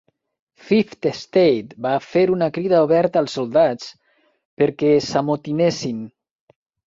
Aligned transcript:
"Fifth 0.67 1.07
Estate" 1.09 1.75
va 1.85 1.91
fer 2.05 2.23
una 2.37 2.47
crida 2.55 2.79
oberta 2.87 3.21
als 3.21 3.35
soldats 3.39 3.91
per 4.61 4.69
que 4.83 4.95
s'amotinessin. 5.11 6.01